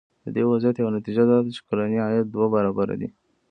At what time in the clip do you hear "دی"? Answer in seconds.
3.01-3.09